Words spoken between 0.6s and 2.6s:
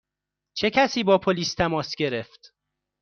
کسی با پلیس تماس گرفت؟